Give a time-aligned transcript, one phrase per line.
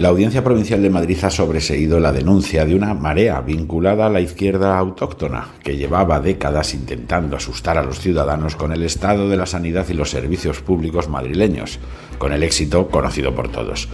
[0.00, 4.22] La Audiencia Provincial de Madrid ha sobreseído la denuncia de una marea vinculada a la
[4.22, 9.44] izquierda autóctona, que llevaba décadas intentando asustar a los ciudadanos con el estado de la
[9.44, 11.80] sanidad y los servicios públicos madrileños,
[12.16, 13.90] con el éxito conocido por todos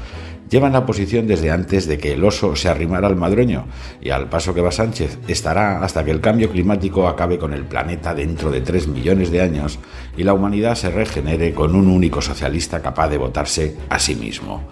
[0.49, 3.67] llevan la posición desde antes de que el oso se arrimara al madroño
[4.01, 7.65] y al paso que va Sánchez estará hasta que el cambio climático acabe con el
[7.65, 9.79] planeta dentro de tres millones de años
[10.17, 14.63] y la humanidad se regenere con un único socialista capaz de votarse a sí mismo.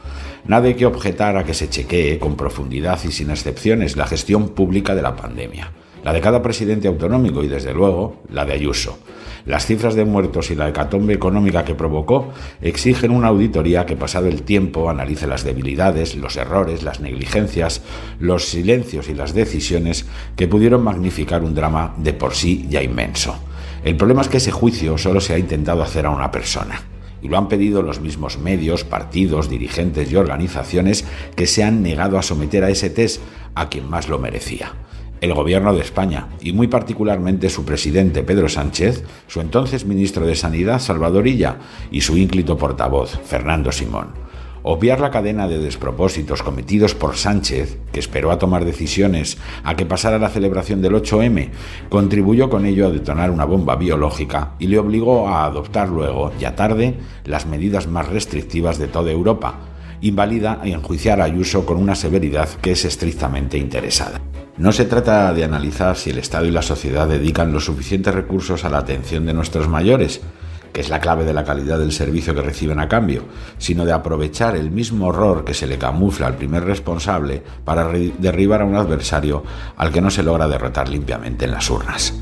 [0.47, 4.51] Nada hay que objetar a que se chequee con profundidad y sin excepciones la gestión
[4.51, 5.71] pública de la pandemia,
[6.05, 8.99] la de cada presidente autonómico y desde luego la de Ayuso.
[9.47, 14.27] Las cifras de muertos y la hecatombe económica que provocó exigen una auditoría que pasado
[14.27, 17.83] el tiempo analice las debilidades, los errores, las negligencias,
[18.19, 23.37] los silencios y las decisiones que pudieron magnificar un drama de por sí ya inmenso.
[23.83, 26.83] El problema es que ese juicio solo se ha intentado hacer a una persona
[27.23, 32.19] y lo han pedido los mismos medios, partidos, dirigentes y organizaciones que se han negado
[32.19, 33.23] a someter a ese test
[33.55, 34.73] a quien más lo merecía.
[35.25, 40.35] El gobierno de España, y muy particularmente su presidente Pedro Sánchez, su entonces ministro de
[40.35, 41.57] Sanidad Salvador Illa
[41.91, 44.09] y su ínclito portavoz Fernando Simón.
[44.65, 49.87] Obviar la cadena de despropósitos cometidos por Sánchez, que esperó a tomar decisiones a que
[49.87, 51.49] pasara la celebración del 8M,
[51.89, 56.55] contribuyó con ello a detonar una bomba biológica y le obligó a adoptar luego, ya
[56.55, 59.74] tarde, las medidas más restrictivas de toda Europa,
[60.09, 64.21] invalida y enjuiciar a Ayuso con una severidad que es estrictamente interesada.
[64.57, 68.65] No se trata de analizar si el Estado y la sociedad dedican los suficientes recursos
[68.65, 70.21] a la atención de nuestros mayores,
[70.73, 73.25] que es la clave de la calidad del servicio que reciben a cambio,
[73.59, 78.63] sino de aprovechar el mismo horror que se le camufla al primer responsable para derribar
[78.63, 79.43] a un adversario
[79.77, 82.15] al que no se logra derrotar limpiamente en las urnas.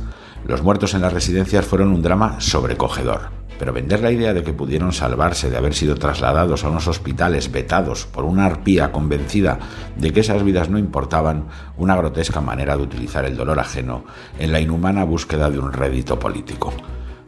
[0.47, 4.53] Los muertos en las residencias fueron un drama sobrecogedor, pero vender la idea de que
[4.53, 9.61] pudieron salvarse de haber sido trasladados a unos hospitales vetados por una arpía convencida
[9.95, 11.45] de que esas vidas no importaban,
[11.77, 14.05] una grotesca manera de utilizar el dolor ajeno
[14.41, 16.73] en la inhumana búsqueda de un rédito político.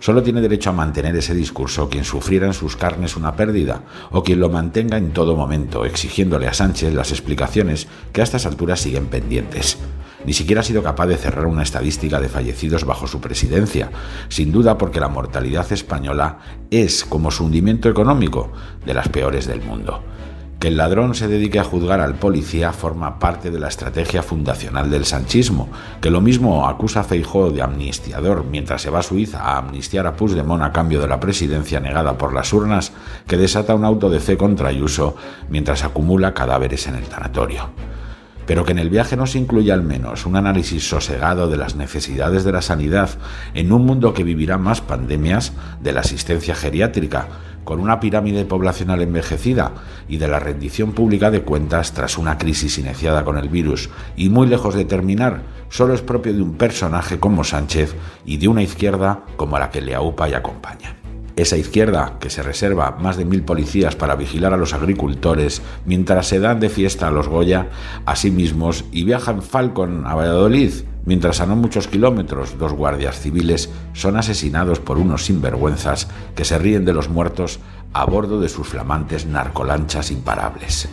[0.00, 4.22] Solo tiene derecho a mantener ese discurso quien sufriera en sus carnes una pérdida o
[4.22, 8.80] quien lo mantenga en todo momento, exigiéndole a Sánchez las explicaciones que a estas alturas
[8.80, 9.78] siguen pendientes.
[10.26, 13.90] Ni siquiera ha sido capaz de cerrar una estadística de fallecidos bajo su presidencia,
[14.28, 16.38] sin duda porque la mortalidad española
[16.70, 18.50] es, como su hundimiento económico,
[18.86, 20.02] de las peores del mundo.
[20.64, 25.04] El ladrón se dedique a juzgar al policía forma parte de la estrategia fundacional del
[25.04, 25.68] sanchismo,
[26.00, 30.06] que lo mismo acusa a Feijóo de amnistiador mientras se va a Suiza a amnistiar
[30.06, 32.92] a Puigdemont a cambio de la presidencia negada por las urnas,
[33.26, 35.16] que desata un auto de fe contra Ayuso
[35.50, 37.68] mientras acumula cadáveres en el tanatorio
[38.46, 41.76] pero que en el viaje no se incluya al menos un análisis sosegado de las
[41.76, 43.10] necesidades de la sanidad
[43.54, 47.28] en un mundo que vivirá más pandemias, de la asistencia geriátrica,
[47.64, 49.72] con una pirámide poblacional envejecida
[50.06, 54.28] y de la rendición pública de cuentas tras una crisis iniciada con el virus y
[54.28, 57.94] muy lejos de terminar, solo es propio de un personaje como Sánchez
[58.24, 61.03] y de una izquierda como la que le aupa y acompaña.
[61.36, 66.28] Esa izquierda que se reserva más de mil policías para vigilar a los agricultores mientras
[66.28, 67.70] se dan de fiesta a los Goya
[68.06, 70.72] a sí mismos y viajan Falcon a Valladolid
[71.04, 76.58] mientras a no muchos kilómetros dos guardias civiles son asesinados por unos sinvergüenzas que se
[76.58, 77.58] ríen de los muertos
[77.92, 80.88] a bordo de sus flamantes narcolanchas imparables.